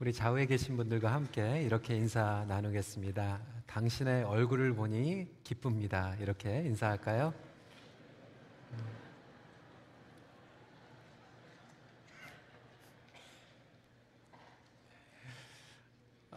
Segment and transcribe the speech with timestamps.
[0.00, 3.38] 우리 좌우에 계신 분들과 함께 이렇게 인사 나누겠습니다.
[3.66, 6.16] 당신의 얼굴을 보니 기쁩니다.
[6.18, 7.34] 이렇게 인사할까요?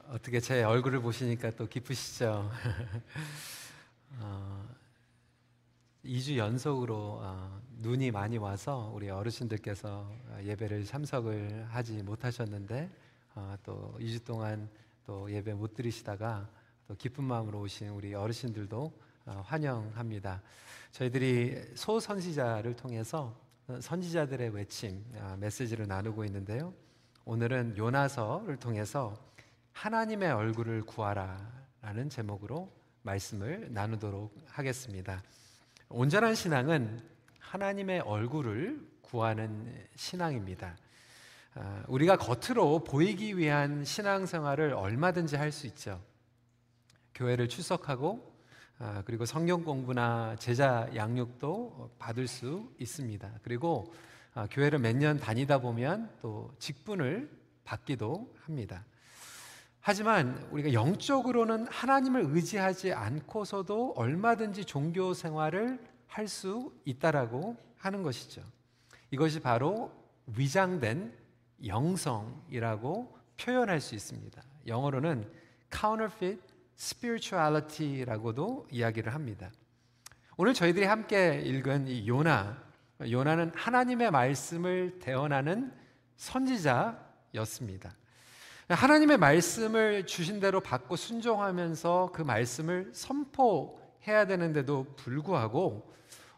[0.10, 2.52] 어떻게 제 얼굴을 보시니까 또 기쁘시죠?
[4.20, 4.68] 어,
[6.04, 13.03] 2주 연속으로 어, 눈이 많이 와서 우리 어르신들께서 예배를 참석을 하지 못하셨는데
[13.36, 14.70] 어, 또 2주 동안
[15.06, 16.48] 또 예배 못 드리시다가
[16.88, 18.94] 또 기쁜 마음으로 오신 우리 어르신들도
[19.26, 20.42] 어, 환영합니다.
[20.92, 23.36] 저희들이 소선지자를 통해서
[23.80, 26.74] 선지자들의 외침 아, 메시지를 나누고 있는데요.
[27.26, 29.16] 오늘은 요나서를 통해서
[29.72, 32.70] 하나님의 얼굴을 구하라라는 제목으로
[33.02, 35.24] 말씀을 나누도록 하겠습니다.
[35.90, 37.02] 온전한 신앙은
[37.40, 40.76] 하나님의 얼굴을 구하는 신앙입니다.
[41.56, 46.02] 아, 우리가 겉으로 보이기 위한 신앙생활을 얼마든지 할 수 있죠.
[47.14, 48.34] 교회를 출석하고
[48.80, 53.32] 아, 그리고 성경 공부나 제자 양육도 받을 수 있습니다.
[53.44, 53.94] 그리고
[54.34, 57.30] 아, 교회를 몇 년 다니다 보면 또 직분을
[57.66, 58.84] 받기도 합니다.
[59.80, 68.44] 하지만 우리가 영적으로는 하나님을 의지하지 않고서도 얼마든지 종교 생활을 할 수 있다라고 하는 것이죠.
[69.12, 69.92] 이것이 바로
[70.28, 71.14] 위장된
[71.66, 74.42] 영성이라고 표현할 수 있습니다.
[74.68, 75.30] 영어로는
[75.72, 76.42] counterfeit
[76.78, 79.52] spirituality라고도 이야기를 합니다.
[80.38, 82.62] 오늘 저희들이 함께 읽은 이 요나,
[83.02, 85.72] 요나는 하나님의 말씀을 대언하는
[86.18, 87.94] 선지자였습니다.
[88.70, 95.94] 하나님의 말씀을 주신 대로 받고 순종하면서 그 말씀을 선포해야 되는데도 불구하고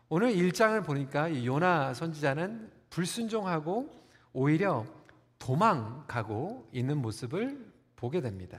[0.10, 3.90] 오늘 1장을 보니까 이 요나 선지자는 불순종하고
[4.34, 4.86] 오히려
[5.46, 8.58] 도망가고 있는 모습을 보게 됩니다.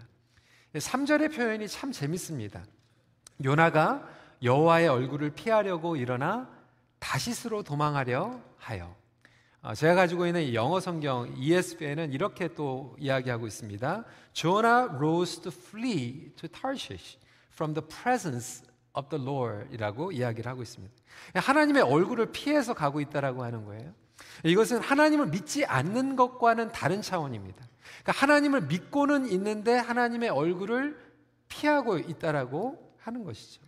[0.72, 2.64] 3절의 표현이 참 재밌습니다.
[3.44, 4.08] 요나가
[4.44, 6.48] 여호와의 얼굴을 피하려고 일어나
[7.00, 8.94] 다시스로 도망하려 하여
[9.62, 14.04] 어, 제가 가지고 있는 영어 성경 ESV에는 이렇게 또 이야기하고 있습니다.
[14.32, 17.18] Jonah rose to flee to Tarshish
[17.52, 18.62] from the presence
[18.96, 20.94] of the Lord이라고 이야기를 하고 있습니다.
[21.34, 23.92] 하나님의 얼굴을 피해서 가고 있다라고 하는 거예요.
[24.44, 27.66] 이것은 하나님을 믿지 않는 것과는 다른 차원입니다.
[28.02, 30.98] 그러니까 하나님을 믿고는 있는데 하나님의 얼굴을
[31.48, 33.62] 피하고 있다라고 하는 것이죠.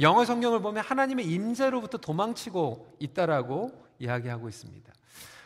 [0.00, 4.92] 영어 성경을 보면 하나님의 임재로부터 도망치고 있다라고 이야기하고 있습니다.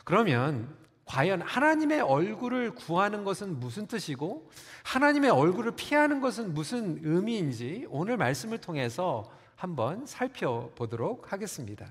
[0.04, 4.50] 그러면 과연 하나님의 얼굴을 구하는 것은 무슨 뜻이고
[4.84, 11.86] 하나님의 얼굴을 피하는 것은 무슨 의미인지 오늘 말씀을 통해서 한번 살펴보도록 하겠습니다.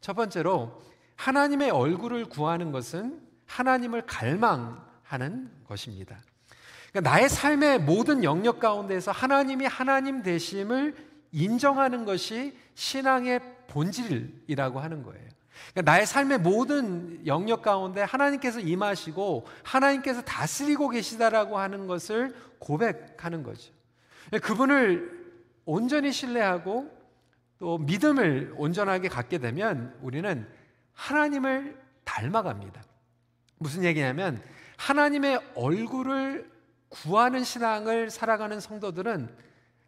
[0.00, 0.80] 첫 번째로
[1.16, 6.18] 하나님의 얼굴을 구하는 것은 하나님을 갈망하는 것입니다.
[6.90, 10.94] 그러니까 나의 삶의 모든 영역 가운데서 하나님이 하나님 되심을
[11.32, 15.28] 인정하는 것이 신앙의 본질이라고 하는 거예요.
[15.72, 23.72] 그러니까 나의 삶의 모든 영역 가운데 하나님께서 임하시고 하나님께서 다스리고 계시다라고 하는 것을 고백하는 거죠.
[24.42, 25.24] 그분을
[25.64, 26.90] 온전히 신뢰하고
[27.58, 30.46] 또 믿음을 온전하게 갖게 되면 우리는
[30.94, 32.82] 하나님을 닮아갑니다.
[33.58, 34.42] 무슨 얘기냐면
[34.76, 36.50] 하나님의 얼굴을
[36.88, 39.36] 구하는 신앙을 살아가는 성도들은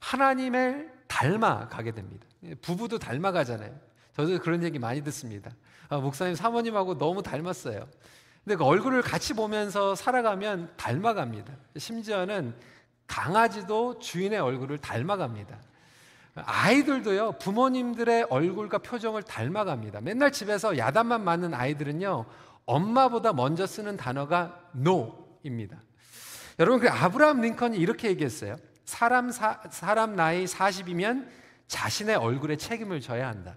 [0.00, 2.26] 하나님을 닮아가게 됩니다.
[2.62, 3.78] 부부도 닮아가잖아요.
[4.14, 5.50] 저도 그런 얘기 많이 듣습니다.
[5.88, 7.86] 아, 목사님 사모님하고 너무 닮았어요.
[8.44, 11.52] 근데 그 얼굴을 같이 보면서 살아가면 닮아갑니다.
[11.76, 12.54] 심지어는
[13.06, 15.58] 강아지도 주인의 얼굴을 닮아갑니다.
[16.44, 20.00] 아이들도요, 부모님들의 얼굴과 표정을 닮아갑니다.
[20.02, 22.26] 맨날 집에서 야단만 맞는 아이들은요,
[22.66, 25.78] 엄마보다 먼저 쓰는 단어가 no입니다.
[26.58, 28.56] 여러분, 그 아브라함 링컨이 이렇게 얘기했어요.
[28.84, 31.26] 사람, 사, 사람 나이 40이면
[31.68, 33.56] 자신의 얼굴에 책임을 져야 한다.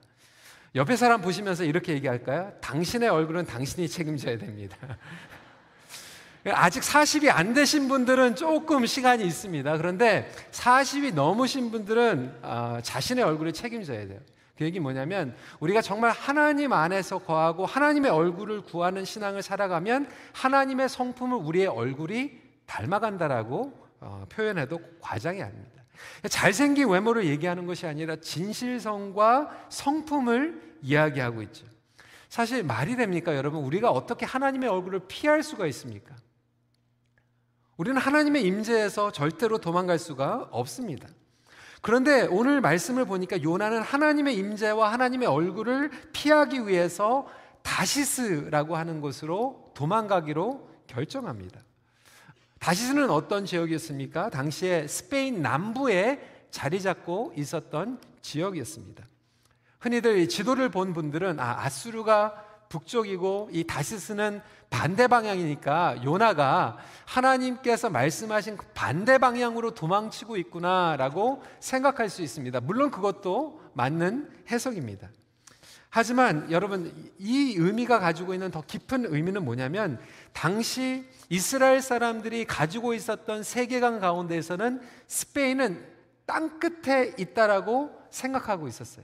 [0.76, 2.54] 옆에 사람 보시면서 이렇게 얘기할까요?
[2.62, 4.78] 당신의 얼굴은 당신이 책임져야 됩니다.
[6.46, 9.78] 아직 40이 안 되신 분들은 조금 시간이 있습니다.
[9.78, 14.20] 그런데 40이 넘으신 분들은 어, 자신의 얼굴을 책임져야 돼요.
[14.58, 21.38] 그 얘기 뭐냐면 우리가 정말 하나님 안에서 거하고 하나님의 얼굴을 구하는 신앙을 살아가면 하나님의 성품을
[21.38, 22.32] 우리의 얼굴이
[22.66, 25.84] 닮아간다라고 어, 표현해도 과장이 아닙니다.
[26.30, 31.66] 잘생긴 외모를 얘기하는 것이 아니라 진실성과 성품을 이야기하고 있죠.
[32.30, 33.64] 사실 말이 됩니까, 여러분?
[33.64, 36.16] 우리가 어떻게 하나님의 얼굴을 피할 수가 있습니까?
[37.80, 41.08] 우리는 하나님의 임재에서 절대로 도망갈 수가 없습니다.
[41.82, 47.26] 그런데 오늘 말씀을 보니까 요나는 하나님의 임재와 하나님의 얼굴을 피하기 위해서
[47.62, 51.62] 다시스라고 하는 곳으로 도망가기로 결정합니다.
[52.60, 54.30] 다시스는 어떤 지역이었습니까?
[54.30, 56.20] 당시에 스페인 남부에
[56.52, 59.08] 자리 잡고 있었던 지역이었습니다.
[59.80, 68.68] 흔히들 지도를 본 분들은 아, 아수르가 북쪽이고 이 다시스는 반대 방향이니까 요나가 하나님께서 말씀하신 그
[68.74, 72.62] 반대 방향으로 도망치고 있구나라고 생각할 수 있습니다.
[72.62, 75.10] 물론 그것도 맞는 해석입니다.
[75.90, 80.00] 하지만 여러분 이 의미가 가지고 있는 더 깊은 의미는 뭐냐면
[80.34, 85.84] 당시 이스라엘 사람들이 가지고 있었던 세계관 가운데에서는 스페인은
[86.28, 89.04] 땅 끝에 있다라고 생각하고 있었어요.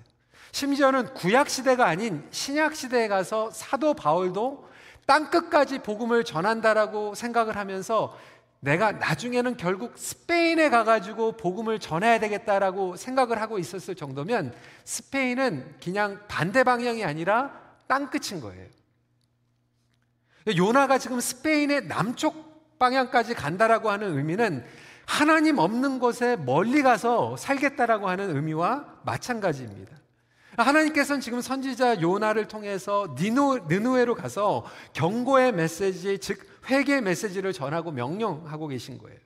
[0.55, 4.69] 심지어는 구약 시대가 아닌 신약 시대에 가서 사도 바울도
[5.05, 8.17] 땅 끝까지 복음을 전한다라고 생각을 하면서
[8.61, 14.53] 내가 나중에는 결국 스페인에 가가지고 복음을 전해야 되겠다라고 생각을 하고 있었을 정도면
[14.85, 17.51] 스페인은 그냥 반대 방향이 아니라
[17.87, 18.65] 땅 끝인 거예요.
[20.55, 24.63] 요나가 지금 스페인의 남쪽 방향까지 간다라고 하는 의미는
[25.05, 30.04] 하나님 없는 곳에 멀리 가서 살겠다라고 하는 의미와 마찬가지입니다.
[30.57, 38.67] 하나님께서는 지금 선지자 요나를 통해서 니누, 느누에로 가서 경고의 메시지, 즉 회개의 메시지를 전하고 명령하고
[38.67, 39.17] 계신 거예요.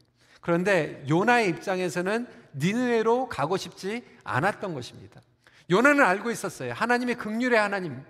[0.42, 5.22] 그런데 요나의 입장에서는 니누에로 가고 싶지 않았던 것입니다.
[5.70, 6.74] 요나는 알고 있었어요.
[6.74, 8.02] 하나님의 극률의 하나님.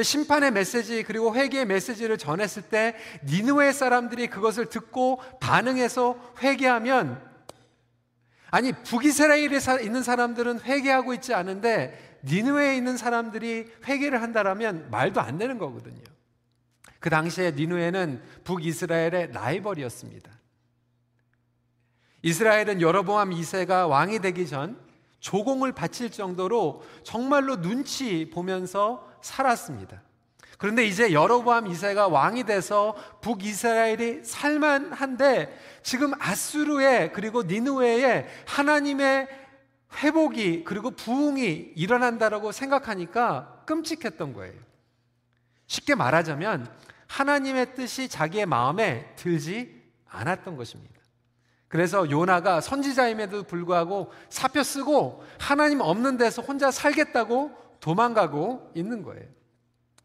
[0.00, 7.20] 심판의 메시지 그리고 회개의 메시지를 전했을 때 니누의 사람들이 그것을 듣고 반응해서 회개하면
[8.50, 15.58] 아니 북이스라엘에 있는 사람들은 회개하고 있지 않은데 니누에 있는 사람들이 회개를 한다라면 말도 안 되는
[15.58, 16.02] 거거든요.
[17.00, 20.30] 그 당시에 니누에는 북이스라엘의 라이벌이었습니다.
[22.22, 24.78] 이스라엘은 여로보암 2세가 왕이 되기 전
[25.18, 30.02] 조공을 바칠 정도로 정말로 눈치 보면서 살았습니다.
[30.58, 39.41] 그런데 이제 여로보암 2세가 왕이 돼서 북이스라엘이 살만한데 지금 아수르에 그리고 니누에에 하나님의
[39.94, 44.54] 회복이 그리고 부흥이 일어난다라고 생각하니까 끔찍했던 거예요.
[45.66, 46.70] 쉽게 말하자면
[47.06, 50.92] 하나님의 뜻이 자기의 마음에 들지 않았던 것입니다.
[51.68, 57.50] 그래서 요나가 선지자임에도 불구하고 사표 쓰고 하나님 없는 데서 혼자 살겠다고
[57.80, 59.26] 도망가고 있는 거예요.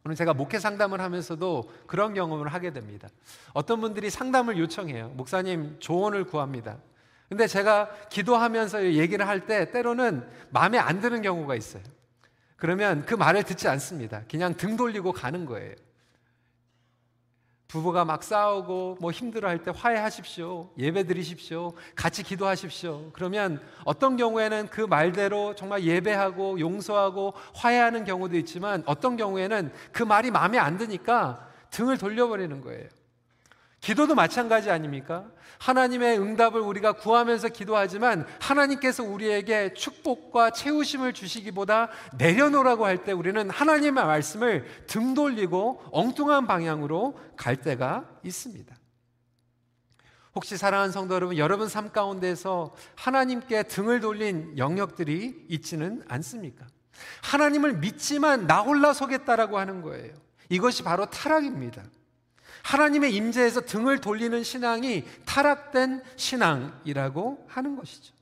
[0.05, 3.09] 오늘 제가 목회 상담을 하면서도 그런 경험을 하게 됩니다.
[3.51, 5.09] 어떤 분들이 상담을 요청해요.
[5.09, 6.77] 목사님 조언을 구합니다.
[7.29, 11.83] 근데 제가 기도하면서 얘기를 할 때 때로는 마음에 안 드는 경우가 있어요.
[12.55, 14.23] 그러면 그 말을 듣지 않습니다.
[14.29, 15.75] 그냥 등 돌리고 가는 거예요.
[17.67, 20.71] 부부가 막 싸우고 뭐 힘들어 할 때 화해하십시오.
[20.77, 21.73] 예배 드리십시오.
[21.95, 23.11] 같이 기도하십시오.
[23.11, 30.31] 그러면 어떤 경우에는 그 말대로 정말 예배하고 용서하고 화해하는 경우도 있지만 어떤 경우에는 그 말이
[30.31, 32.87] 마음에 안 드니까 등을 돌려버리는 거예요.
[33.87, 35.23] 기도도 마찬가지 아닙니까?
[35.59, 41.87] 하나님의 응답을 우리가 구하면서 기도하지만 하나님께서 우리에게 축복과 채우심을 주시기보다
[42.17, 48.75] 내려놓으라고 할 때 우리는 하나님의 말씀을 등 돌리고 엉뚱한 방향으로 갈 때가 있습니다.
[50.35, 56.65] 혹시 사랑하는 성도 여러분, 여러분 삶 가운데서 하나님께 등을 돌린 영역들이 있지는 않습니까?
[57.21, 60.13] 하나님을 믿지만 나 홀라 서겠다라고 하는 거예요.
[60.49, 61.83] 이것이 바로 타락입니다.
[62.67, 68.13] 하나님의 임재에서 등을 돌리는 신앙이 타락된 신앙이라고 하는 것이죠.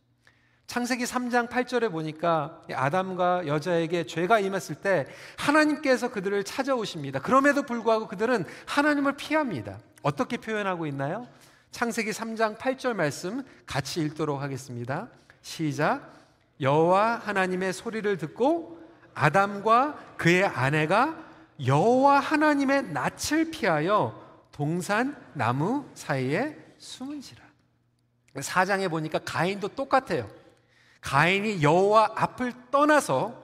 [0.68, 7.22] 창세기 3장 8절에 보니까 아담과 여자에게 죄가 임했을 때 하나님께서 그들을 찾아오십니다.
[7.22, 9.80] 그럼에도 불구하고 그들은 하나님을 피합니다.
[10.04, 11.28] 어떻게 표현하고 있나요?
[11.72, 15.08] 창세기 3장 8절 말씀 같이 읽도록 하겠습니다.
[15.42, 16.14] 시작.
[16.62, 18.80] 여호와 하나님의 소리를 듣고
[19.16, 21.18] 아담과 그의 아내가
[21.66, 24.25] 여호와 하나님의 낯을 피하여
[24.56, 27.44] 동산 나무 사이에 숨은지라.
[28.40, 30.30] 사장에 보니까 가인도 똑같아요.
[31.02, 33.44] 가인이 여호와 앞을 떠나서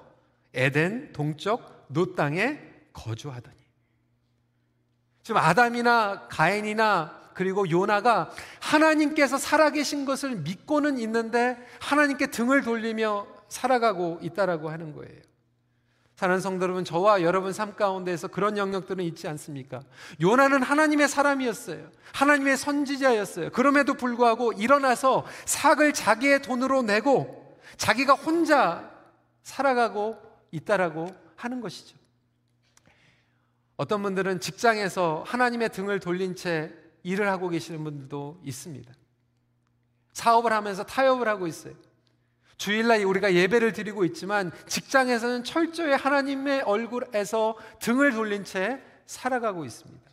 [0.53, 2.61] 에덴 동쪽 노 땅에
[2.93, 3.57] 거주하더니.
[5.21, 14.69] 지금 아담이나 가인이나 그리고 요나가 하나님께서 살아계신 것을 믿고는 있는데 하나님께 등을 돌리며 살아가고 있다라고
[14.69, 15.21] 하는 거예요.
[16.21, 19.81] 사는 성도 여러분, 저와 여러분 삶 가운데에서 그런 영역들은 있지 않습니까?
[20.21, 21.89] 요나는 하나님의 사람이었어요.
[22.13, 23.49] 하나님의 선지자였어요.
[23.49, 28.87] 그럼에도 불구하고 일어나서 삭을 자기의 돈으로 내고 자기가 혼자
[29.41, 30.15] 살아가고
[30.51, 31.97] 있다라고 하는 것이죠.
[33.75, 38.93] 어떤 분들은 직장에서 하나님의 등을 돌린 채 일을 하고 계시는 분들도 있습니다.
[40.13, 41.73] 사업을 하면서 타협을 하고 있어요.
[42.61, 50.11] 주일날 우리가 예배를 드리고 있지만 직장에서는 철저히 하나님의 얼굴에서 등을 돌린 채 살아가고 있습니다.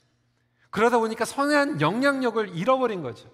[0.71, 3.31] 그러다 보니까 선한 영향력을 잃어버린 거죠.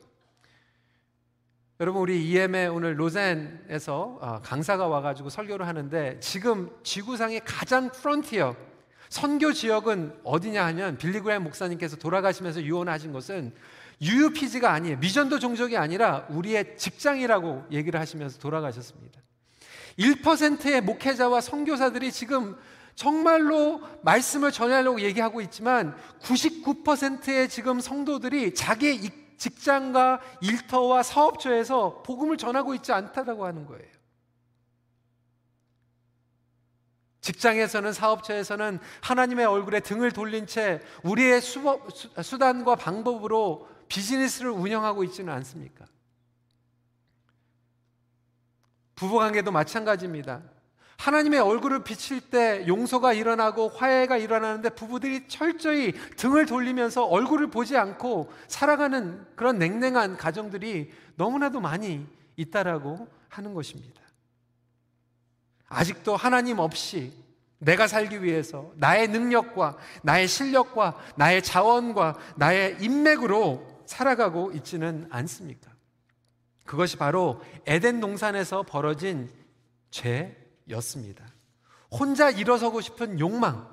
[1.79, 8.57] 여러분 우리 EM에 오늘 로젠에서 어, 강사가 와가지고 설교를 하는데 지금 지구상의 가장 프론티어
[9.11, 13.55] 선교 지역은 어디냐 하면 빌리그램 목사님께서 돌아가시면서 유언하신 것은
[14.01, 14.99] UUPG가 아니에요.
[14.99, 19.21] 미전도 종족이 아니라 우리의 직장이라고 얘기를 하시면서 돌아가셨습니다.
[19.99, 22.57] 1%의 목회자와 선교사들이 지금
[22.95, 32.93] 정말로 말씀을 전하려고 얘기하고 있지만 99%의 지금 성도들이 자기의 직장과 일터와 사업처에서 복음을 전하고 있지
[32.93, 33.95] 않다고 하는 거예요.
[37.21, 45.87] 직장에서는 사업처에서는 하나님의 얼굴에 등을 돌린 채 우리의 수단과 방법으로 비즈니스를 운영하고 있지는 않습니까?
[48.95, 50.43] 부부관계도 마찬가지입니다.
[50.97, 58.33] 하나님의 얼굴을 비칠 때 용서가 일어나고 화해가 일어나는데 부부들이 철저히 등을 돌리면서 얼굴을 보지 않고
[58.47, 64.01] 살아가는 그런 냉랭한 가정들이 너무나도 많이 있다라고 하는 것입니다.
[65.69, 67.13] 아직도 하나님 없이
[67.59, 75.71] 내가 살기 위해서 나의 능력과 나의 실력과 나의 자원과 나의 인맥으로 살아가고 있지는 않습니까?
[76.65, 79.31] 그것이 바로 에덴 동산에서 벌어진
[79.91, 81.25] 죄였습니다.
[81.91, 83.69] 혼자 일어서고 싶은 욕망,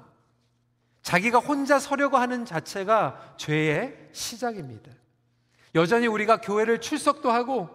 [1.02, 4.92] 자기가 혼자 서려고 하는 자체가 죄의 시작입니다.
[5.74, 7.70] 여전히 우리가 교회를 출석도 하고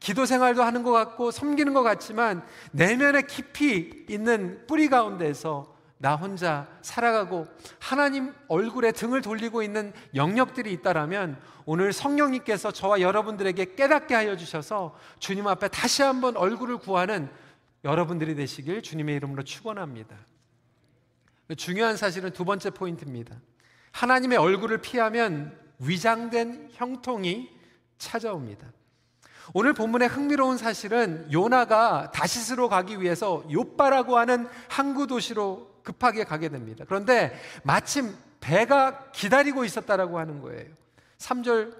[0.00, 5.71] 기도 생활도 하는 것 같고 섬기는 것 같지만 내면에 깊이 있는 뿌리 가운데서
[6.02, 7.46] 나 혼자 살아가고
[7.78, 15.46] 하나님 얼굴에 등을 돌리고 있는 영역들이 있다라면 오늘 성령님께서 저와 여러분들에게 깨닫게 하여 주셔서 주님
[15.46, 17.30] 앞에 다시 한번 얼굴을 구하는
[17.84, 20.16] 여러분들이 되시길 주님의 이름으로 축원합니다.
[21.56, 23.36] 중요한 사실은 두 번째 포인트입니다.
[23.92, 27.48] 하나님의 얼굴을 피하면 위장된 형통이
[27.98, 28.66] 찾아옵니다.
[29.54, 36.84] 오늘 본문의 흥미로운 사실은 요나가 다시스로 가기 위해서 요빠라고 하는 항구 도시로 급하게 가게 됩니다.
[36.86, 40.70] 그런데 마침 배가 기다리고 있었다라고 하는 거예요.
[41.18, 41.74] 3절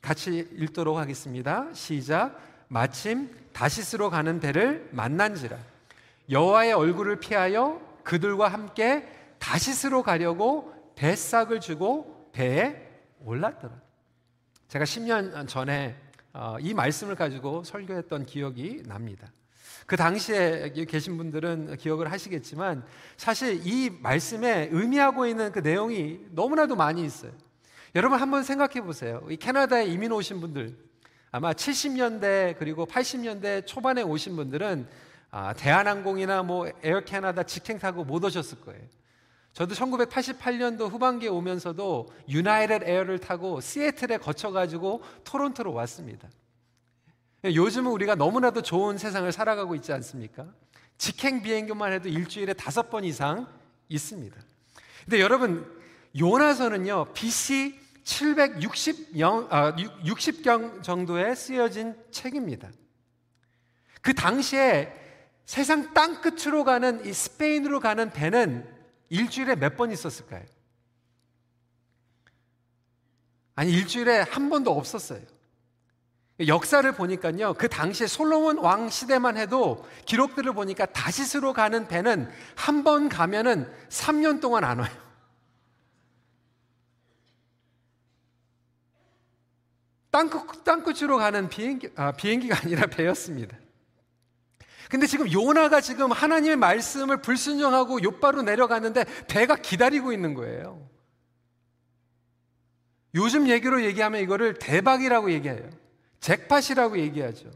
[0.00, 1.68] 같이 읽도록 하겠습니다.
[1.72, 2.38] 시작.
[2.68, 5.58] 마침 다시스로 가는 배를 만난지라
[6.30, 9.06] 여호와의 얼굴을 피하여 그들과 함께
[9.38, 12.88] 다시스로 가려고 배싹을 주고 배에
[13.24, 13.74] 올랐더라.
[14.68, 16.11] 제가 10년 전에 어,
[16.60, 19.30] 이 말씀을 가지고 설교했던 기억이 납니다.
[19.86, 22.84] 그 당시에 계신 분들은 기억을 하시겠지만
[23.16, 27.32] 사실 이 말씀에 의미하고 있는 그 내용이 너무나도 많이 있어요.
[27.94, 29.22] 여러분 한번 생각해 보세요.
[29.28, 30.76] 이 캐나다에 이민 오신 분들
[31.30, 34.88] 아마 70년대 그리고 80년대 초반에 오신 분들은
[35.30, 38.82] 아, 대한항공이나 뭐 Air Canada 직행 타고 못 오셨을 거예요.
[39.52, 46.28] 저도 1988년도 후반기에 오면서도 United Air를 타고 시애틀에 거쳐 가지고 토론토로 왔습니다.
[47.44, 50.46] 요즘은 우리가 너무나도 좋은 세상을 살아가고 있지 않습니까?
[50.96, 53.46] 직행 비행기만 해도 일주일에 다섯 번 이상
[53.88, 54.36] 있습니다.
[55.04, 55.68] 근데 여러분,
[56.18, 62.70] 요나서는요, BC 760경, 아, 60경 정도에 쓰여진 책입니다.
[64.00, 64.92] 그 당시에
[65.44, 68.81] 세상 땅 끝으로 가는 이 스페인으로 가는 배는
[69.12, 70.42] 일주일에 몇 번 있었을까요?
[73.54, 75.20] 아니, 일주일에 한 번도 없었어요.
[76.46, 83.08] 역사를 보니까요, 그 당시에 솔로몬 왕 시대만 해도 기록들을 보니까 다시스로 가는 배는 한 번
[83.10, 84.90] 가면은 3년 동안 안 와요.
[90.10, 93.56] 땅끝, 땅끝으로 가는 비행기, 아, 비행기가 아니라 배였습니다.
[94.92, 100.86] 근데 지금 요나가 지금 하나님의 말씀을 불순종하고 요바로 내려가는데 배가 기다리고 있는 거예요.
[103.14, 105.70] 요즘 얘기로 얘기하면 이거를 대박이라고 얘기해요.
[106.20, 107.50] 잭팟이라고 얘기하죠.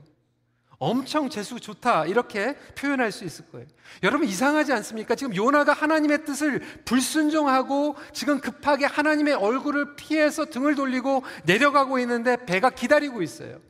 [0.79, 3.67] 엄청 재수 좋다 이렇게 표현할 수 있을 거예요.
[4.03, 5.15] 여러분 이상하지 않습니까?
[5.15, 12.71] 지금 요나가 하나님의 뜻을 불순종하고 지금 급하게 하나님의 얼굴을 피해서 등을 돌리고 내려가고 있는데 배가
[12.71, 13.61] 기다리고 있어요.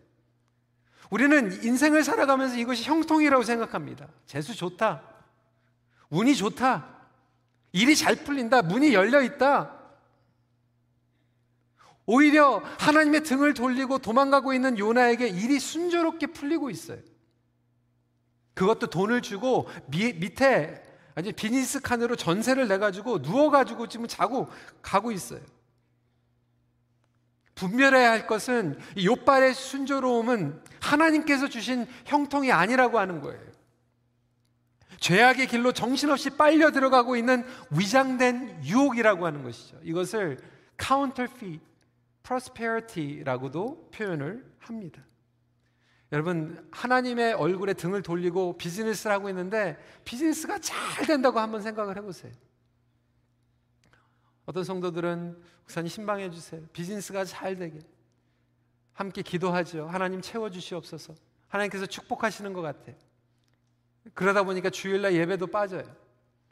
[1.10, 4.08] 우리는 인생을 살아가면서 이것이 형통이라고 생각합니다.
[4.26, 5.02] 재수 좋다.
[6.10, 6.86] 운이 좋다.
[7.72, 8.62] 일이 잘 풀린다.
[8.62, 9.72] 문이 열려 있다.
[12.06, 16.98] 오히려 하나님의 등을 돌리고 도망가고 있는 요나에게 일이 순조롭게 풀리고 있어요.
[18.54, 20.82] 그것도 돈을 주고 미, 밑에
[21.14, 24.48] 아니 비즈니스 칸으로 전세를 내 가지고 누워 가지고 지금 자고
[24.82, 25.40] 가고 있어요.
[27.54, 33.40] 분별해야 할 것은 이 요발의 순조로움은 하나님께서 주신 형통이 아니라고 하는 거예요.
[35.00, 39.78] 죄악의 길로 정신없이 빨려 들어가고 있는 위장된 유혹이라고 하는 것이죠.
[39.82, 40.38] 이것을
[40.80, 41.60] counterfeit,
[42.22, 45.02] prosperity라고도 표현을 합니다.
[46.12, 52.32] 여러분 하나님의 얼굴에 등을 돌리고 비즈니스를 하고 있는데 비즈니스가 잘 된다고 한번 생각을 해보세요.
[54.44, 56.62] 어떤 성도들은 목사님 신방해 주세요.
[56.72, 57.80] 비즈니스가 잘 되게
[58.96, 59.86] 함께 기도하죠.
[59.86, 61.14] 하나님 채워 주시옵소서.
[61.48, 62.96] 하나님께서 축복하시는 것 같아요.
[64.14, 65.84] 그러다 보니까 주일날 예배도 빠져요.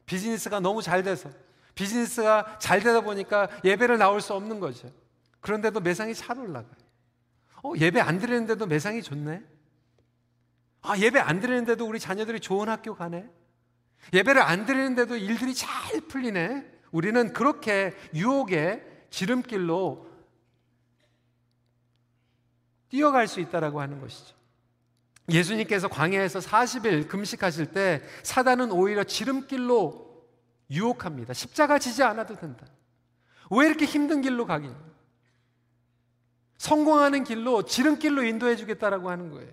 [0.04, 1.30] 비즈니스가 너무 잘 돼서
[1.74, 4.90] 비즈니스가 잘 되다 보니까 예배를 나올 수 없는 거죠.
[5.40, 6.84] 그런데도 매상이 잘 올라가요.
[7.62, 9.42] 어, 예배 안 드리는데도 매상이 좋네.
[10.82, 13.26] 아, 예배 안 드리는데도 우리 자녀들이 좋은 학교 가네.
[14.12, 16.72] 예배를 안 드리는데도 일들이 잘 풀리네.
[16.92, 20.13] 우리는 그렇게 유혹의 지름길로
[22.94, 24.36] 뛰어갈 수 있다라고 하는 것이죠.
[25.28, 30.22] 예수님께서 광야에서 40일 금식하실 때 사단은 오히려 지름길로
[30.70, 31.32] 유혹합니다.
[31.32, 32.64] 십자가 지지 않아도 된다.
[33.50, 34.72] 왜 이렇게 힘든 길로 가긴?
[36.58, 39.50] 성공하는 길로 지름길로 인도해 주겠다라고 하는 거예요.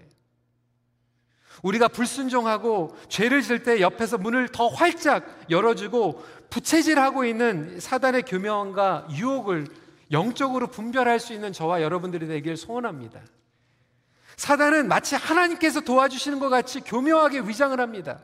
[1.64, 9.66] 우리가 불순종하고 죄를 질 때 옆에서 문을 더 활짝 열어주고 부채질하고 있는 사단의 교명과 유혹을
[10.12, 13.22] 영적으로 분별할 수 있는 저와 여러분들이 되길 소원합니다.
[14.36, 18.20] 사단은 마치 하나님께서 도와주시는 것 같이 교묘하게 위장을 합니다.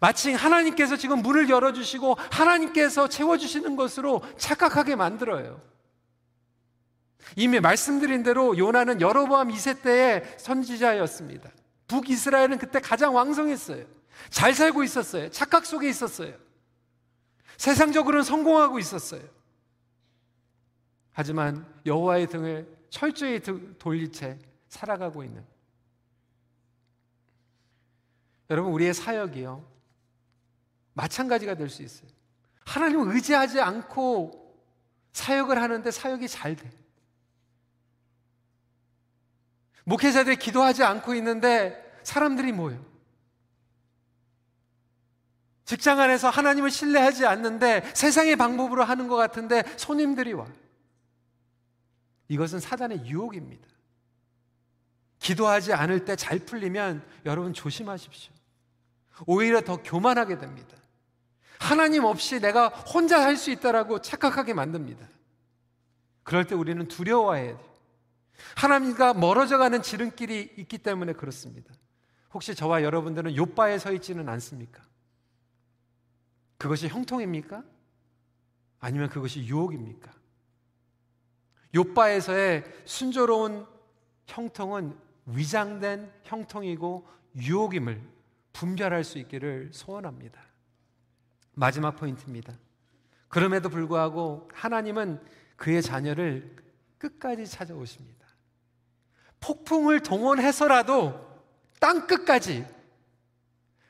[0.00, 5.60] 마치 하나님께서 지금 문을 열어주시고 하나님께서 채워주시는 것으로 착각하게 만들어요.
[7.36, 11.50] 이미 말씀드린 대로 요나는 여로보암 2세 때의 선지자였습니다.
[11.88, 13.84] 북이스라엘은 그때 가장 왕성했어요.
[14.30, 15.30] 잘 살고 있었어요.
[15.30, 16.34] 착각 속에 있었어요.
[17.56, 19.22] 세상적으로는 성공하고 있었어요.
[21.18, 23.40] 하지만 여호와의 등을 철저히
[23.76, 25.44] 돌린 채 살아가고 있는
[28.48, 29.68] 여러분 우리의 사역이요
[30.92, 32.08] 마찬가지가 될 수 있어요.
[32.64, 34.62] 하나님을 의지하지 않고
[35.12, 36.70] 사역을 하는데 사역이 잘 돼.
[39.86, 42.78] 목회자들이 기도하지 않고 있는데 사람들이 모여.
[45.64, 50.46] 직장 안에서 하나님을 신뢰하지 않는데 세상의 방법으로 하는 것 같은데 손님들이 와.
[52.28, 53.66] 이것은 사단의 유혹입니다.
[55.18, 58.32] 기도하지 않을 때 잘 풀리면 여러분 조심하십시오.
[59.26, 60.76] 오히려 더 교만하게 됩니다.
[61.58, 65.08] 하나님 없이 내가 혼자 할 수 있다라고 착각하게 만듭니다.
[66.22, 67.68] 그럴 때 우리는 두려워해야 돼요.
[68.54, 71.74] 하나님과 멀어져 가는 지름길이 있기 때문에 그렇습니다.
[72.32, 74.82] 혹시 저와 여러분들은 요바에 서 있지는 않습니까?
[76.58, 77.64] 그것이 형통입니까?
[78.78, 80.12] 아니면 그것이 유혹입니까?
[81.74, 83.66] 요바에서의 순조로운
[84.26, 88.00] 형통은 위장된 형통이고 유혹임을
[88.52, 90.40] 분별할 수 있기를 소원합니다.
[91.54, 92.54] 마지막 포인트입니다.
[93.28, 95.20] 그럼에도 불구하고 하나님은
[95.56, 96.56] 그의 자녀를
[96.98, 98.26] 끝까지 찾아오십니다.
[99.40, 101.28] 폭풍을 동원해서라도
[101.78, 102.66] 땅 끝까지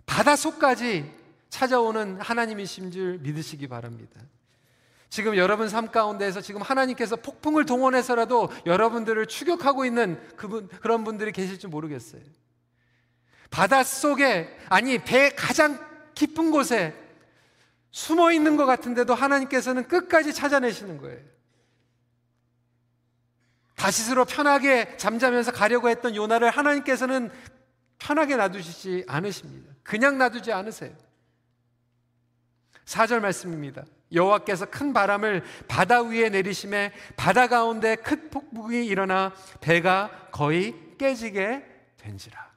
[0.06, 1.14] 바닷속까지
[1.48, 4.20] 찾아오는 하나님이신 줄 믿으시기 바랍니다.
[5.10, 11.66] 지금 여러분 삶 가운데에서 지금 하나님께서 폭풍을 동원해서라도 여러분들을 추격하고 있는 그분, 그런 분들이 계실지
[11.66, 12.22] 모르겠어요.
[13.50, 15.78] 바닷속에, 아니, 배 가장
[16.14, 16.94] 깊은 곳에
[17.90, 21.20] 숨어 있는 것 같은데도 하나님께서는 끝까지 찾아내시는 거예요.
[23.76, 27.30] 다시스로 편하게 잠자면서 가려고 했던 요나를 하나님께서는
[27.98, 29.72] 편하게 놔두시지 않으십니다.
[29.82, 30.94] 그냥 놔두지 않으세요.
[32.84, 33.84] 4절 말씀입니다.
[34.12, 41.64] 여호와께서 큰 바람을 바다 위에 내리심에 바다 가운데 큰 폭풍이 일어나 배가 거의 깨지게
[41.98, 42.48] 된지라.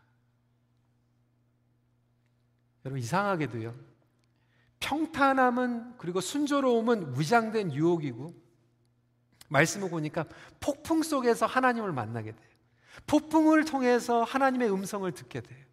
[2.85, 3.75] 여러분 이상하게도요.
[4.79, 8.33] 평탄함은 그리고 순조로움은 위장된 유혹이고
[9.49, 10.25] 말씀을 보니까
[10.59, 12.51] 폭풍 속에서 하나님을 만나게 돼요.
[13.07, 15.65] 폭풍을 통해서 하나님의 음성을 듣게 돼요.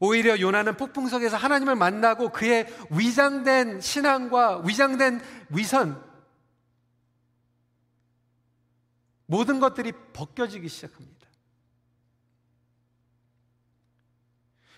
[0.00, 6.02] 오히려 요나는 폭풍 속에서 하나님을 만나고 그의 위장된 신앙과 위장된 위선
[9.26, 11.20] 모든 것들이 벗겨지기 시작합니다.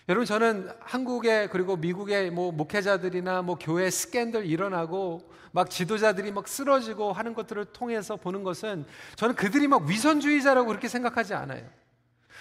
[0.09, 7.13] 여러분 저는 한국의 그리고 미국의 뭐 목회자들이나 뭐 교회 스캔들 일어나고 막 지도자들이 막 쓰러지고
[7.13, 11.69] 하는 것들을 통해서 보는 것은 저는 그들이 막 위선주의자라고 그렇게 생각하지 않아요.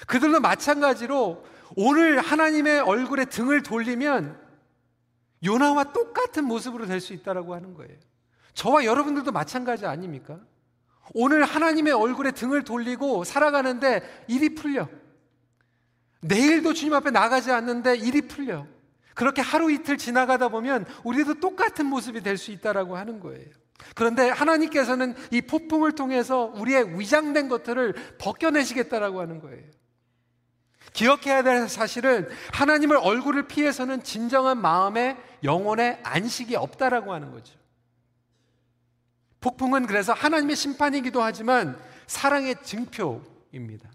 [0.06, 1.44] 그들도 마찬가지로
[1.76, 4.40] 오늘 하나님의 얼굴에 등을 돌리면
[5.44, 7.96] 요나와 똑같은 모습으로 될 수 있다라고 하는 거예요.
[8.54, 10.38] 저와 여러분들도 마찬가지 아닙니까?
[11.14, 14.88] 오늘 하나님의 얼굴에 등을 돌리고 살아가는데 일이 풀려.
[16.20, 18.66] 내일도 주님 앞에 나가지 않는데 일이 풀려.
[19.14, 23.46] 그렇게 하루 이틀 지나가다 보면 우리도 똑같은 모습이 될 수 있다라고 하는 거예요.
[23.94, 29.64] 그런데 하나님께서는 이 폭풍을 통해서 우리의 위장된 것들을 벗겨내시겠다라고 하는 거예요.
[30.92, 37.54] 기억해야 될 사실은 하나님을 얼굴을 피해서는 진정한 마음의 영혼의 안식이 없다라고 하는 거죠.
[39.40, 43.90] 폭풍은 그래서 하나님의 심판이기도 하지만 사랑의 증표입니다.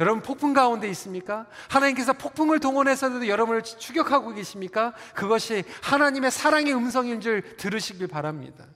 [0.00, 1.46] 여러분 폭풍 가운데 있습니까?
[1.68, 4.94] 하나님께서 폭풍을 동원해서도 여러분을 추격하고 계십니까?
[5.14, 8.66] 그것이 하나님의 사랑의 음성인 줄 들으시길 바랍니다.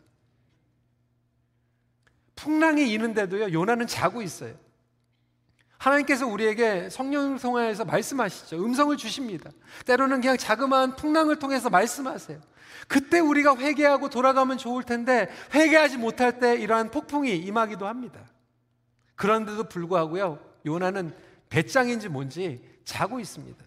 [2.36, 4.54] 풍랑이 이는데도요, 요나는 자고 있어요.
[5.78, 8.56] 하나님께서 우리에게 성령을 통해서 말씀하시죠.
[8.64, 9.50] 음성을 주십니다.
[9.84, 12.40] 때로는 그냥 자그마한 풍랑을 통해서 말씀하세요.
[12.88, 18.20] 그때 우리가 회개하고 돌아가면 좋을 텐데 회개하지 못할 때 이러한 폭풍이 임하기도 합니다.
[19.16, 20.38] 그런데도 불구하고요.
[20.64, 21.14] 요나는
[21.48, 23.64] 배짱인지 뭔지 자고 있습니다.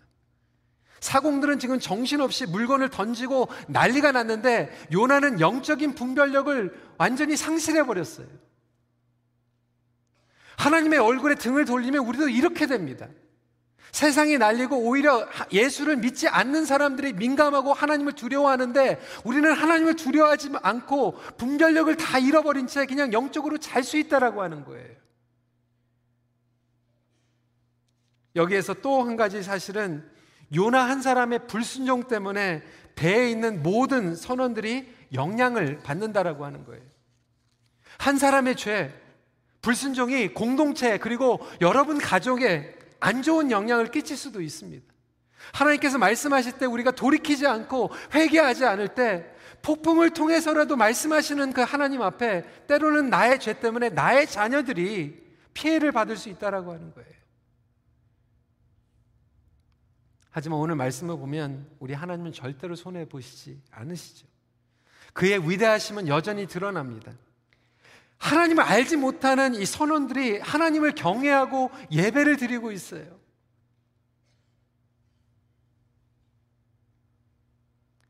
[0.99, 8.27] 사공들은 지금 정신없이 물건을 던지고 난리가 났는데 요나는 영적인 분별력을 완전히 상실해 버렸어요.
[10.59, 13.07] 하나님의 얼굴에 등을 돌리면 우리도 이렇게 됩니다.
[13.91, 21.95] 세상이 날리고 오히려 예수를 믿지 않는 사람들이 민감하고 하나님을 두려워하는데 우리는 하나님을 두려워하지 않고 분별력을
[21.95, 24.99] 다 잃어버린 채 그냥 영적으로 잘 수 있다라고 하는 거예요.
[28.35, 30.07] 여기에서 또 한 가지 사실은
[30.55, 32.63] 요나 한 사람의 불순종 때문에
[32.95, 36.83] 배에 있는 모든 선원들이 영향을 받는다라고 하는 거예요.
[37.97, 38.93] 한 사람의 죄,
[39.61, 44.85] 불순종이 공동체 그리고 여러분 가족에 안 좋은 영향을 끼칠 수도 있습니다.
[45.53, 49.25] 하나님께서 말씀하실 때 우리가 돌이키지 않고 회개하지 않을 때
[49.61, 56.29] 폭풍을 통해서라도 말씀하시는 그 하나님 앞에 때로는 나의 죄 때문에 나의 자녀들이 피해를 받을 수
[56.29, 57.09] 있다라고 하는 거예요.
[60.31, 64.27] 하지만 오늘 말씀을 보면 우리 하나님은 절대로 손해 보시지 않으시죠.
[65.13, 67.11] 그의 위대하심은 여전히 드러납니다.
[68.19, 73.19] 하나님을 알지 못하는 이 선원들이 하나님을 경외하고 예배를 드리고 있어요.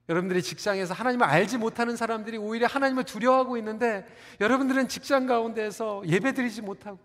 [0.10, 4.08] 여러분들이 직장에서 하나님을 알지 못하는 사람들이 오히려 하나님을 두려워하고 있는데
[4.42, 7.00] 여러분들은 직장 가운데에서 예배 드리지 못하고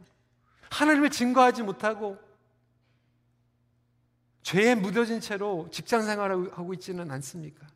[0.70, 2.18] 하나님을 증거하지 못하고
[4.42, 7.66] 죄에 묻어진 채로 직장 생활을 하고 있지는 않습니까?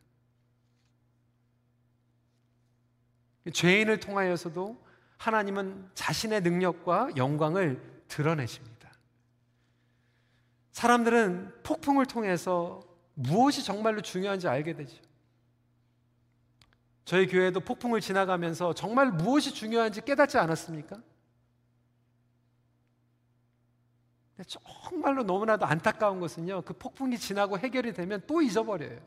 [3.52, 4.87] 죄인을 통하여서도
[5.18, 8.90] 하나님은 자신의 능력과 영광을 드러내십니다.
[10.72, 12.80] 사람들은 폭풍을 통해서
[13.14, 14.96] 무엇이 정말로 중요한지 알게 되죠.
[17.04, 21.02] 저희 교회도 폭풍을 지나가면서 정말 무엇이 중요한지 깨닫지 않았습니까?
[24.46, 29.00] 정말로 너무나도 안타까운 것은요, 그 폭풍이 지나고 해결이 되면 또 잊어버려요.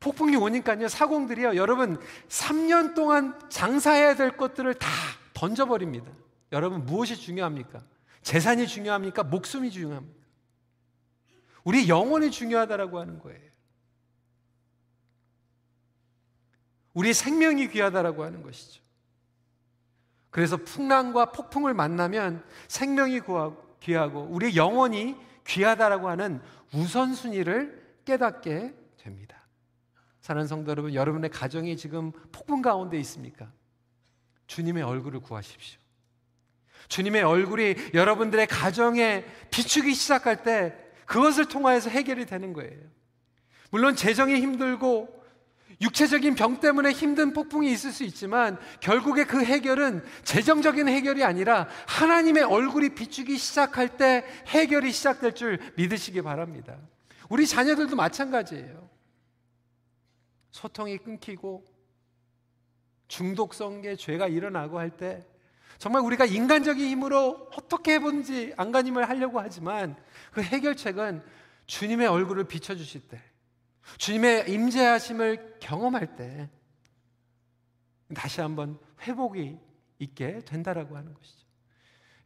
[0.00, 4.88] 폭풍이 오니까요, 사공들이요, 여러분, 3년 동안 장사해야 될 것들을 다
[5.34, 6.10] 던져버립니다.
[6.52, 7.82] 여러분, 무엇이 중요합니까?
[8.22, 9.22] 재산이 중요합니까?
[9.22, 10.18] 목숨이 중요합니까?
[11.64, 13.50] 우리 영혼이 중요하다라고 하는 거예요.
[16.94, 18.82] 우리 생명이 귀하다라고 하는 것이죠.
[20.30, 23.20] 그래서 풍랑과 폭풍을 만나면 생명이
[23.80, 26.40] 귀하고 우리 영혼이 귀하다라고 하는
[26.72, 29.39] 우선순위를 깨닫게 됩니다.
[30.20, 33.50] 사는 성도 여러분, 여러분의 가정이 지금 폭풍 가운데 있습니까?
[34.46, 35.80] 주님의 얼굴을 구하십시오.
[36.88, 40.74] 주님의 얼굴이 여러분들의 가정에 비추기 시작할 때
[41.06, 42.78] 그것을 통하여서 해결이 되는 거예요.
[43.70, 45.20] 물론 재정이 힘들고
[45.80, 52.42] 육체적인 병 때문에 힘든 폭풍이 있을 수 있지만 결국에 그 해결은 재정적인 해결이 아니라 하나님의
[52.42, 56.76] 얼굴이 비추기 시작할 때 해결이 시작될 줄 믿으시기 바랍니다.
[57.30, 58.89] 우리 자녀들도 마찬가지예요.
[60.50, 61.64] 소통이 끊기고
[63.08, 65.26] 중독성의 죄가 일어나고 할 때
[65.78, 69.96] 정말 우리가 인간적인 힘으로 어떻게 해보는지 안간힘을 하려고 하지만
[70.30, 71.22] 그 해결책은
[71.66, 73.18] 주님의 얼굴을 비춰주실 때
[73.96, 76.50] 주님의 임재하심을 경험할 때
[78.14, 79.58] 다시 한번 회복이
[80.00, 81.46] 있게 된다라고 하는 것이죠.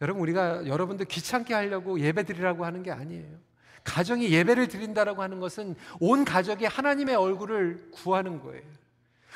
[0.00, 3.38] 여러분 우리가 여러분들 귀찮게 하려고 예배드리라고 하는 게 아니에요.
[3.84, 8.62] 가정이 예배를 드린다라고 하는 것은 온 가족이 하나님의 얼굴을 구하는 거예요.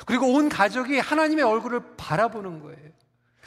[0.05, 2.89] 그리고 온 가족이 하나님의 얼굴을 바라보는 거예요.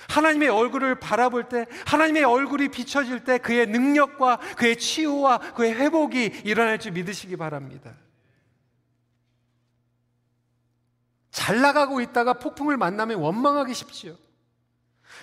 [0.08, 6.78] 하나님의 얼굴을 바라볼 때, 하나님의 얼굴이 비춰질 때 그의 능력과 그의 치유와 그의 회복이 일어날
[6.78, 7.92] 줄 믿으시기 바랍니다.
[11.30, 14.16] 잘 나가고 있다가 폭풍을 만나면 원망하기 쉽지요.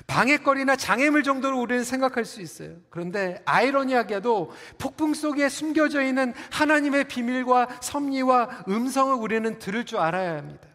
[0.08, 2.78] 방해거리나 장애물 정도로 우리는 생각할 수 있어요.
[2.90, 10.68] 그런데 아이러니하게도 폭풍 속에 숨겨져 있는 하나님의 비밀과 섭리와 음성을 우리는 들을 줄 알아야 합니다.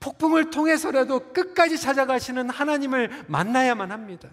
[0.00, 4.28] 폭풍을 통해서라도 끝까지 찾아가시는 하나님을 만나야만 합니다.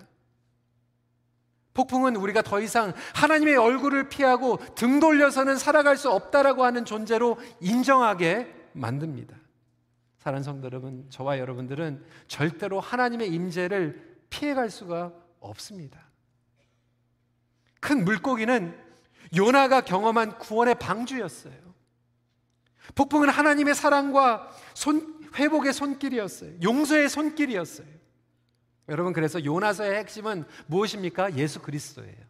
[1.75, 8.54] 폭풍은 우리가 더 이상 하나님의 얼굴을 피하고 등 돌려서는 살아갈 수 없다라고 하는 존재로 인정하게
[8.73, 9.38] 만듭니다.
[10.19, 16.10] 사랑하는 성도 여러분, 저와 여러분들은 절대로 하나님의 임재를 피해갈 수가 없습니다.
[17.79, 18.77] 큰 물고기는
[19.38, 21.53] 요나가 경험한 구원의 방주였어요.
[22.95, 26.62] 폭풍은 하나님의 사랑과 손, 회복의 손길이었어요.
[26.62, 27.88] 용서의 손길이었어요.
[28.89, 31.38] 여러분, 그래서 요나서의 핵심은 무엇입니까?
[31.38, 32.28] 예수 그리스도예요.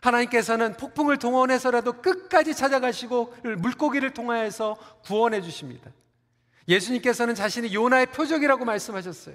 [0.00, 5.90] 하나님께서는 폭풍을 동원해서라도 끝까지 찾아가시고 물고기를 통하여서 구원해 주십니다.
[6.68, 9.34] 예수님께서는 자신이 요나의 표적이라고 말씀하셨어요.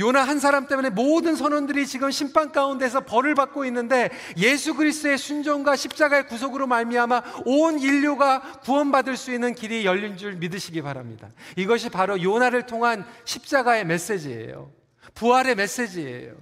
[0.00, 5.74] 요나 한 사람 때문에 모든 선원들이 지금 심판 가운데서 벌을 받고 있는데 예수 그리스도의 순종과
[5.74, 11.28] 십자가의 구속으로 말미암아 온 인류가 구원받을 수 있는 길이 열린 줄 믿으시기 바랍니다.
[11.56, 14.70] 이것이 바로 요나를 통한 십자가의 메시지예요.
[15.14, 16.34] 부활의 메시지예요.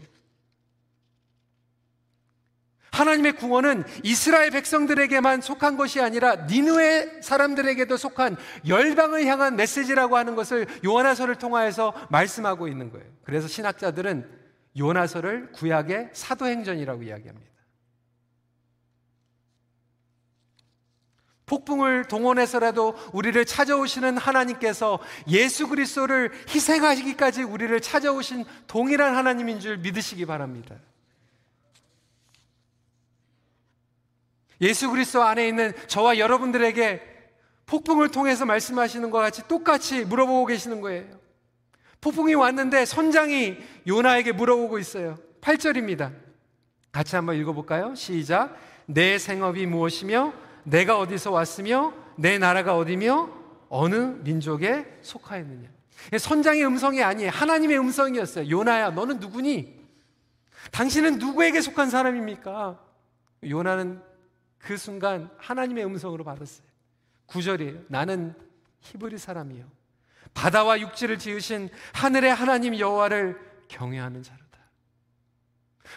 [2.97, 10.67] 하나님의 구원은 이스라엘 백성들에게만 속한 것이 아니라 니누의 사람들에게도 속한 열방을 향한 메시지라고 하는 것을
[10.83, 13.07] 요나서를 통하여서 말씀하고 있는 거예요.
[13.25, 14.29] 그래서 신학자들은
[14.79, 17.47] 요나서를 구약의 사도행전이라고 이야기합니다.
[21.47, 30.75] 폭풍을 동원해서라도 우리를 찾아오시는 하나님께서 예수 그리스도를 희생하시기까지 우리를 찾아오신 동일한 하나님인 줄 믿으시기 바랍니다.
[34.61, 37.03] 예수 그리스도 안에 있는 저와 여러분들에게
[37.67, 41.05] 폭풍을 통해서 말씀하시는 것 같이 똑같이 물어보고 계시는 거예요.
[42.01, 45.19] 폭풍이 왔는데 선장이 요나에게 물어보고 있어요.
[45.41, 46.13] 8절입니다.
[46.93, 47.95] 같이 한번 읽어볼까요?
[47.95, 48.57] 시작.
[48.87, 53.29] 내 생업이 무엇이며 내가 어디서 왔으며 내 나라가 어디며
[53.69, 55.69] 어느 민족에 속하였느냐.
[56.19, 57.31] 선장의 음성이 아니에요.
[57.31, 58.49] 하나님의 음성이었어요.
[58.49, 59.77] 요나야, 너는 누구니?
[60.71, 62.79] 당신은 누구에게 속한 사람입니까?
[63.49, 64.01] 요나는
[64.59, 66.67] 그 순간 하나님의 음성으로 받았어요.
[67.27, 67.83] 구절이에요.
[67.89, 68.35] 나는
[68.81, 69.65] 히브리 사람이요.
[70.35, 73.39] 바다와 육지를 지으신 하늘의 하나님 여호와를
[73.69, 74.47] 경외하는 자로다.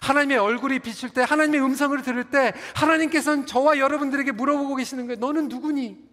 [0.01, 5.19] 하나님의 얼굴이 비칠 때, 하나님의 음성을 들을 때, 하나님께서는 저와 여러분들에게 물어보고 계시는 거예요.
[5.19, 6.09] 너는 누구니?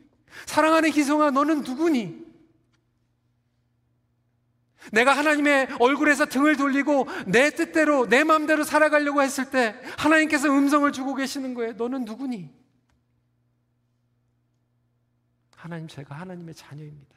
[0.47, 2.26] 사랑하는 희성아, 너는 누구니?
[4.93, 11.15] 내가 하나님의 얼굴에서 등을 돌리고 내 뜻대로 내 마음대로 살아가려고 했을 때 하나님께서 음성을 주고
[11.15, 11.73] 계시는 거예요.
[11.73, 12.51] 너는 누구니?
[15.57, 17.17] 하나님 제가 하나님의 자녀입니다.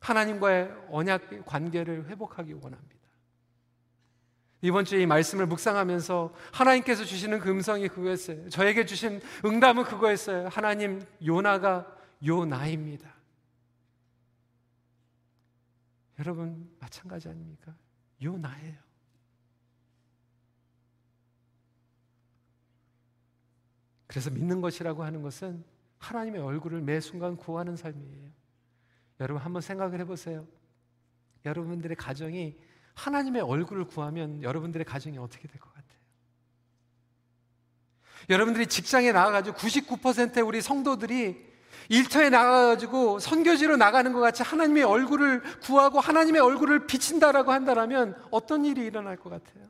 [0.00, 2.92] 하나님과의 언약 관계를 회복하기 원합니다.
[4.60, 8.48] 이번 주에 이 말씀을 묵상하면서 하나님께서 주시는 그 음성이 그거였어요.
[8.48, 10.48] 저에게 주신 응답은 그거였어요.
[10.48, 11.86] 하나님 요나가
[12.24, 13.12] 요나입니다.
[16.22, 17.74] 여러분 마찬가지 아닙니까?
[18.22, 18.76] 요 나예요.
[24.06, 25.64] 그래서 믿는 것이라고 하는 것은
[25.98, 28.30] 하나님의 얼굴을 매 순간 구하는 삶이에요.
[29.18, 30.46] 여러분 한번 생각을 해보세요.
[31.44, 32.56] 여러분들의 가정이
[32.94, 35.98] 하나님의 얼굴을 구하면 여러분들의 가정이 어떻게 될 것 같아요?
[38.30, 41.51] 여러분들이 직장에 나가가지고 99%의 우리 성도들이
[41.92, 48.80] 일터에 나가가지고 선교지로 나가는 것 같이 하나님의 얼굴을 구하고 하나님의 얼굴을 비친다라고 한다면 어떤 일이
[48.80, 49.68] 일어날 것 같아요?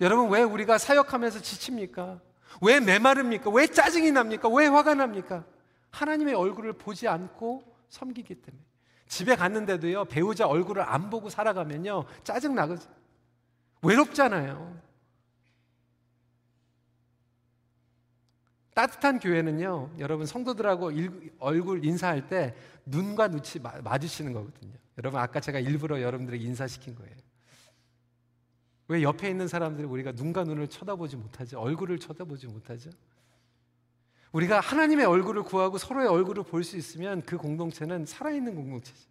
[0.00, 2.20] 여러분, 왜 우리가 사역하면서 지칩니까?
[2.62, 3.50] 왜 메마릅니까?
[3.50, 4.48] 왜 짜증이 납니까?
[4.48, 5.44] 왜 화가 납니까?
[5.90, 8.64] 하나님의 얼굴을 보지 않고 섬기기 때문에.
[9.06, 12.94] 집에 갔는데도요, 배우자 얼굴을 안 보고 살아가면요, 짜증 나거든요.
[13.82, 14.80] 외롭잖아요.
[18.78, 22.54] 따뜻한 교회는요, 여러분 성도들하고 일, 얼굴 인사할 때
[22.86, 23.42] 눈과 눈이
[23.82, 24.72] 마주치는 거거든요.
[24.98, 27.12] 여러분 아까 제가 일부러 여러분들에게 인사시킨 거예요.
[28.86, 31.58] 왜 옆에 있는 사람들이 우리가 눈과 눈을 쳐다보지 못하죠?
[31.58, 32.90] 얼굴을 쳐다보지 못하죠?
[34.30, 39.10] 우리가 하나님의 얼굴을 구하고 서로의 얼굴을 볼 수 있으면 그 공동체는 살아있는 공동체죠.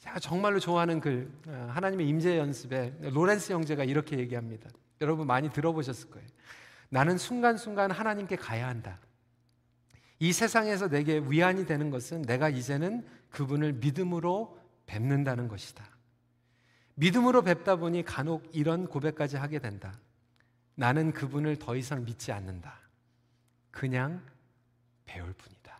[0.00, 4.68] 제가 정말로 좋아하는 글, 어, 하나님의 임재 연습에 로렌스 형제가 이렇게 얘기합니다.
[5.00, 6.28] 여러분 많이 들어보셨을 거예요.
[6.90, 8.98] 나는 순간순간 하나님께 가야 한다.
[10.18, 15.84] 이 세상에서 내게 위안이 되는 것은 내가 이제는 그분을 믿음으로 뵙는다는 것이다.
[16.94, 19.92] 믿음으로 뵙다 보니 간혹 이런 고백까지 하게 된다.
[20.74, 22.80] 나는 그분을 더 이상 믿지 않는다.
[23.70, 24.24] 그냥
[25.04, 25.78] 배울 뿐이다.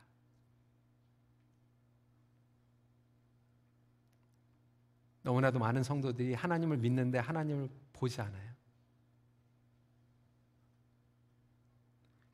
[5.23, 8.48] 너무나도 많은 성도들이 하나님을 믿는데 하나님을 보지 않아요.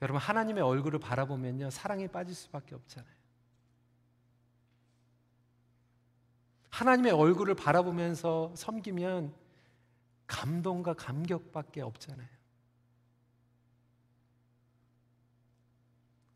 [0.05, 3.14] 여러분 하나님의 얼굴을 바라보면요 사랑에 빠질 수밖에 없잖아요.
[6.69, 9.35] 하나님의 얼굴을 바라보면서 섬기면
[10.27, 12.29] 감동과 감격밖에 없잖아요.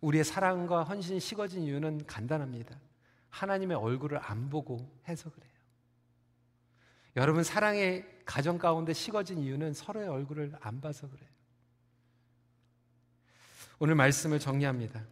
[0.01, 2.81] 우리의 사랑과 헌신이 식어진 이유는 간단합니다.
[3.29, 5.53] 하나님의 얼굴을 안 보고 해서 그래요.
[7.17, 11.38] 여러분 사랑의 가정 가운데 식어진 이유는 서로의 얼굴을 안 봐서 그래요.
[13.79, 15.05] 오늘 말씀을 정리합니다.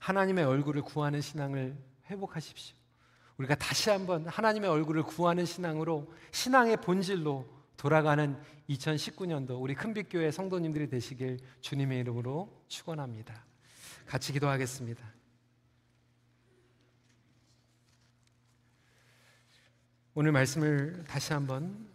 [0.00, 1.76] 하나님의 얼굴을 구하는 신앙을
[2.10, 2.76] 회복하십시오.
[3.38, 11.38] 우리가 다시 한번 하나님의 얼굴을 구하는 신앙으로 신앙의 본질로 돌아가는 2019년도 우리 큰빛교회 성도님들이 되시길
[11.60, 13.44] 주님의 이름으로 축원합니다.
[14.06, 15.14] 같이 기도하겠습니다.
[20.14, 21.88] 오늘 말씀을 다시 한번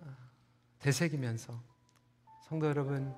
[0.79, 1.61] 되새기면서
[2.47, 3.15] 성도 여러분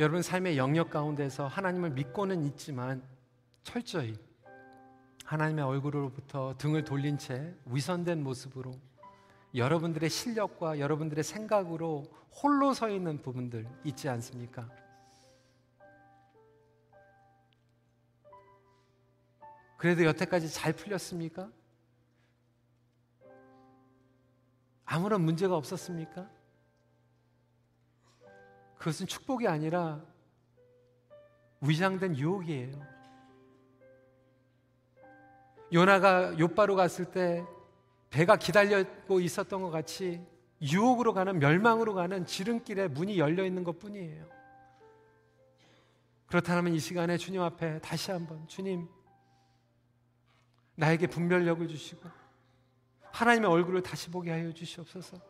[0.00, 3.02] 여러분 삶의 영역 가운데서 하나님을 믿고는 있지만
[3.62, 4.16] 철저히
[5.26, 8.72] 하나님의 얼굴로부터 등을 돌린 채 위선된 모습으로
[9.54, 14.70] 여러분들의 실력과 여러분들의 생각으로 홀로 서 있는 부분들 있지 않습니까?
[19.76, 21.50] 그래도 여태까지 잘 풀렸습니까?
[24.86, 26.39] 아무런 문제가 없었습니까?
[28.80, 30.02] 그것은 축복이 아니라
[31.60, 32.72] 위장된 유혹이에요.
[35.70, 37.44] 요나가 요바로 갔을 때
[38.08, 40.26] 배가 기다리고 있었던 것 같이
[40.62, 44.26] 유혹으로 가는 멸망으로 가는 지름길에 문이 열려 있는 것 뿐이에요.
[46.24, 48.88] 그렇다면 이 시간에 주님 앞에 다시 한번 주님
[50.76, 52.08] 나에게 분별력을 주시고
[53.12, 55.29] 하나님의 얼굴을 다시 보게 하여 주시옵소서.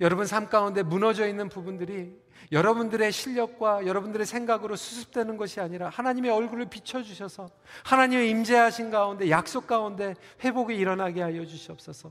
[0.00, 2.18] 여러분 삶 가운데 무너져 있는 부분들이
[2.52, 7.48] 여러분들의 실력과 여러분들의 생각으로 수습되는 것이 아니라 하나님의 얼굴을 비춰 주셔서
[7.84, 12.10] 하나님의 임재하신 가운데 약속 가운데 회복이 일어나게 하여 주시옵소서.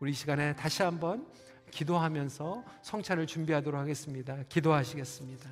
[0.00, 1.26] 우리 시간에 다시 한번
[1.70, 4.36] 기도하면서 성찬을 준비하도록 하겠습니다.
[4.48, 5.50] 기도하시겠습니다.